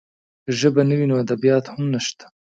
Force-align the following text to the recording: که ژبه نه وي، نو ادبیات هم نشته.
که 0.43 0.51
ژبه 0.59 0.81
نه 0.89 0.95
وي، 0.97 1.05
نو 1.09 1.15
ادبیات 1.23 1.65
هم 1.73 1.83
نشته. 1.93 2.25